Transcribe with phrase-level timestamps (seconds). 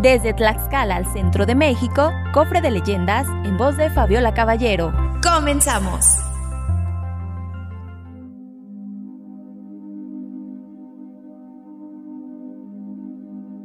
[0.00, 4.92] Desde Tlaxcala al centro de México, cofre de leyendas en voz de Fabiola Caballero.
[5.20, 6.04] ¡Comenzamos!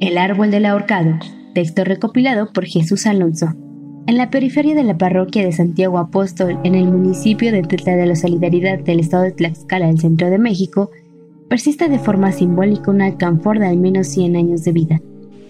[0.00, 1.18] El árbol del ahorcado,
[1.52, 3.48] texto recopilado por Jesús Alonso.
[4.06, 8.06] En la periferia de la parroquia de Santiago Apóstol, en el municipio de Tetla de
[8.06, 10.90] la Solidaridad del estado de Tlaxcala, el centro de México,
[11.50, 15.02] persiste de forma simbólica un alcanfor de al menos 100 años de vida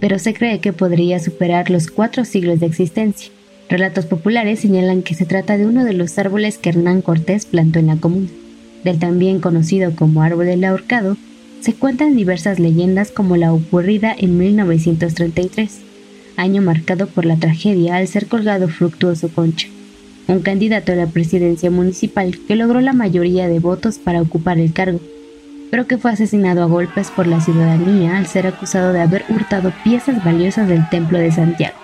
[0.03, 3.31] pero se cree que podría superar los cuatro siglos de existencia.
[3.69, 7.79] Relatos populares señalan que se trata de uno de los árboles que Hernán Cortés plantó
[7.79, 8.27] en la comuna.
[8.83, 11.17] Del también conocido como árbol del ahorcado,
[11.61, 15.79] se cuentan diversas leyendas como la ocurrida en 1933,
[16.37, 19.69] año marcado por la tragedia al ser colgado Fructuoso Concha,
[20.27, 24.73] un candidato a la presidencia municipal que logró la mayoría de votos para ocupar el
[24.73, 24.99] cargo,
[25.73, 29.73] pero que fue asesinado a golpes por la ciudadanía al ser acusado de haber hurtado
[29.83, 31.75] piezas valiosas del Templo de Santiago.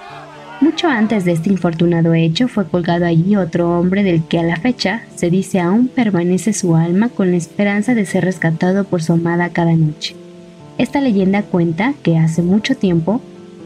[0.60, 4.56] Mucho antes de este infortunado hecho fue colgado allí otro hombre del que a la
[4.56, 9.14] fecha se dice aún permanece su alma con la esperanza de ser rescatado por su
[9.14, 10.14] amada cada noche.
[10.76, 13.22] Esta leyenda cuenta que hace mucho tiempo,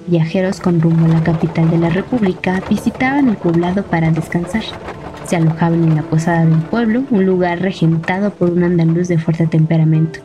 [0.07, 4.63] viajeros con rumbo a la capital de la República visitaban el poblado para descansar
[5.27, 9.47] se alojaban en la posada del pueblo, un lugar regentado por un andaluz de fuerte
[9.47, 10.21] temperamento,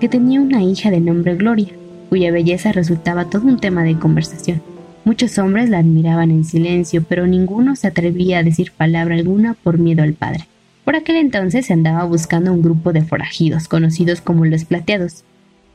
[0.00, 1.68] que tenía una hija de nombre Gloria,
[2.08, 4.62] cuya belleza resultaba todo un tema de conversación.
[5.04, 9.78] Muchos hombres la admiraban en silencio, pero ninguno se atrevía a decir palabra alguna por
[9.78, 10.46] miedo al padre.
[10.84, 15.24] Por aquel entonces se andaba buscando un grupo de forajidos, conocidos como los plateados,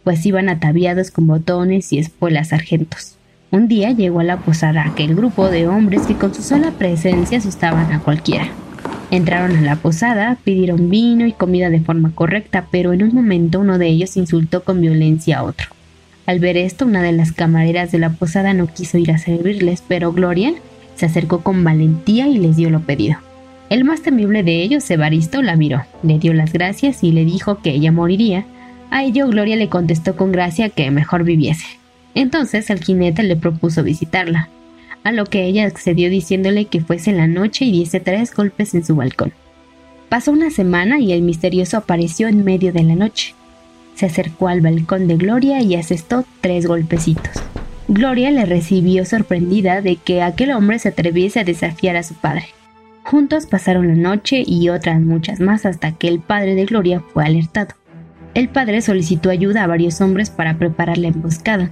[0.03, 3.18] pues iban ataviados con botones y espuelas sargentos.
[3.51, 7.39] Un día llegó a la posada aquel grupo de hombres que con su sola presencia
[7.39, 8.47] asustaban a cualquiera.
[9.09, 13.59] Entraron a la posada, pidieron vino y comida de forma correcta, pero en un momento
[13.59, 15.69] uno de ellos insultó con violencia a otro.
[16.27, 19.83] Al ver esto, una de las camareras de la posada no quiso ir a servirles,
[19.87, 20.53] pero Gloria
[20.95, 23.17] se acercó con valentía y les dio lo pedido.
[23.71, 27.63] El más temible de ellos, Evaristo, la miró, le dio las gracias y le dijo
[27.63, 28.45] que ella moriría.
[28.91, 31.78] A ello Gloria le contestó con gracia que mejor viviese.
[32.15, 34.49] Entonces el jinete le propuso visitarla,
[35.03, 38.73] a lo que ella accedió diciéndole que fuese en la noche y diese tres golpes
[38.75, 39.33] en su balcón.
[40.09, 43.35] Pasó una semana y el misterioso apareció en medio de la noche.
[43.95, 47.43] Se acercó al balcón de Gloria y asestó tres golpecitos.
[47.87, 52.45] Gloria le recibió sorprendida de que aquel hombre se atreviese a desafiar a su padre.
[53.03, 57.25] Juntos pasaron la noche y otras muchas más hasta que el padre de Gloria fue
[57.25, 57.73] alertado.
[58.35, 61.71] El padre solicitó ayuda a varios hombres para preparar la emboscada,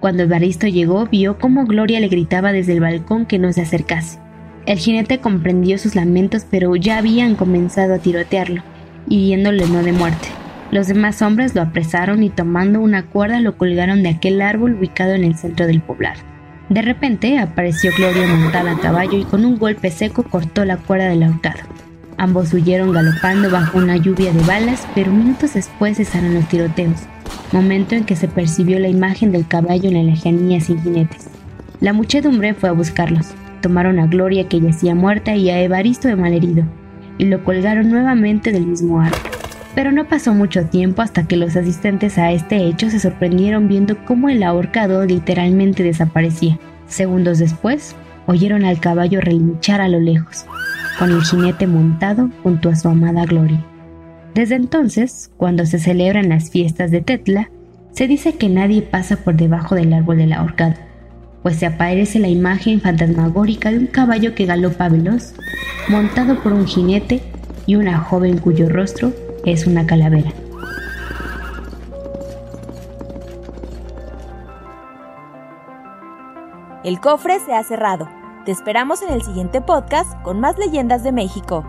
[0.00, 4.18] cuando Evaristo llegó, vio cómo Gloria le gritaba desde el balcón que no se acercase.
[4.66, 8.62] El jinete comprendió sus lamentos, pero ya habían comenzado a tirotearlo,
[9.08, 10.28] hiriéndole no de muerte.
[10.70, 15.12] Los demás hombres lo apresaron y tomando una cuerda lo colgaron de aquel árbol ubicado
[15.12, 16.20] en el centro del poblado.
[16.68, 21.06] De repente apareció Gloria montada a caballo y con un golpe seco cortó la cuerda
[21.06, 21.60] del ahorcado.
[22.18, 27.06] Ambos huyeron galopando bajo una lluvia de balas, pero minutos después cesaron los tiroteos
[27.52, 31.28] momento en que se percibió la imagen del caballo en la lejanía sin jinetes.
[31.80, 33.28] La muchedumbre fue a buscarlos.
[33.62, 36.64] Tomaron a Gloria que yacía muerta y a Evaristo de malherido,
[37.18, 39.18] y lo colgaron nuevamente del mismo árbol.
[39.74, 43.96] Pero no pasó mucho tiempo hasta que los asistentes a este hecho se sorprendieron viendo
[44.04, 46.58] cómo el ahorcado literalmente desaparecía.
[46.86, 47.94] Segundos después,
[48.26, 50.46] oyeron al caballo relinchar a lo lejos,
[50.98, 53.64] con el jinete montado junto a su amada Gloria.
[54.34, 57.50] Desde entonces, cuando se celebran las fiestas de Tetla,
[57.92, 60.74] se dice que nadie pasa por debajo del árbol del ahorcado,
[61.42, 65.34] pues se aparece la imagen fantasmagórica de un caballo que galopa veloz,
[65.88, 67.22] montado por un jinete
[67.66, 69.12] y una joven cuyo rostro
[69.44, 70.32] es una calavera.
[76.84, 78.17] El cofre se ha cerrado.
[78.48, 81.66] Te esperamos en el siguiente podcast con más leyendas de México.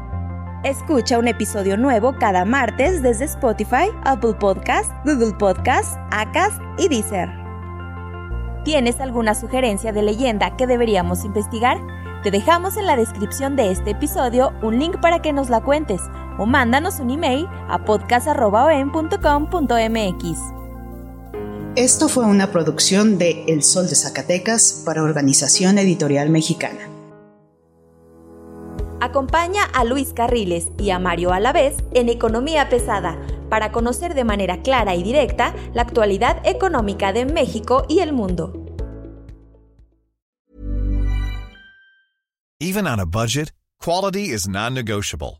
[0.64, 7.30] Escucha un episodio nuevo cada martes desde Spotify, Apple Podcast, Google Podcast, Acast y Deezer.
[8.64, 11.78] ¿Tienes alguna sugerencia de leyenda que deberíamos investigar?
[12.24, 16.00] Te dejamos en la descripción de este episodio un link para que nos la cuentes
[16.38, 20.69] o mándanos un email a podcast.com.mx.
[21.76, 26.90] Esto fue una producción de El Sol de Zacatecas para Organización Editorial Mexicana.
[29.00, 34.64] Acompaña a Luis Carriles y a Mario Alavés en Economía Pesada para conocer de manera
[34.64, 38.66] clara y directa la actualidad económica de México y el mundo.
[42.60, 45.40] Even on a budget, quality is non-negotiable.